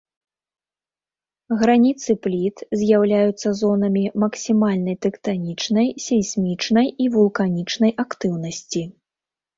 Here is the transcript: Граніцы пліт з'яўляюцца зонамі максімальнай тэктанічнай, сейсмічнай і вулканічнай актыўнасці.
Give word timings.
Граніцы 1.59 2.15
пліт 2.23 2.57
з'яўляюцца 2.81 3.47
зонамі 3.61 4.03
максімальнай 4.23 4.95
тэктанічнай, 5.07 5.87
сейсмічнай 6.07 6.87
і 7.07 7.11
вулканічнай 7.17 7.91
актыўнасці. 8.07 8.83